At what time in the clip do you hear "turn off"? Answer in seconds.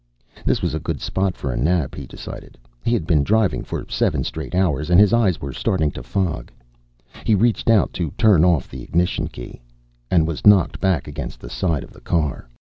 8.17-8.67